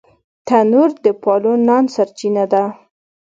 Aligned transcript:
تنور 0.47 0.89
د 1.03 1.07
پالو 1.23 1.53
نانو 1.67 1.89
سرچینه 1.95 2.43
ده 2.51 2.63